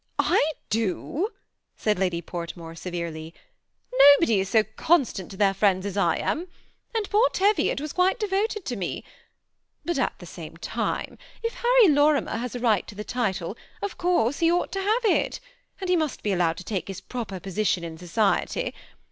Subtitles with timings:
[0.35, 1.29] "I do,"
[1.77, 3.35] said Lady Portmore, severely;"
[4.15, 6.47] nobody is so constant to their friends as I am;
[6.95, 9.03] and poor Teviot was quite devoted to me;
[9.85, 13.99] but at the same time, if Harry Lorimer has a right to the title, of
[13.99, 15.39] course he ought to have it,
[15.79, 18.73] and he must be allowed to take his proper posi tion in society.